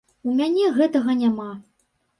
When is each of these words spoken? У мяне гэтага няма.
У 0.29 0.33
мяне 0.39 0.65
гэтага 0.79 1.19
няма. 1.23 1.49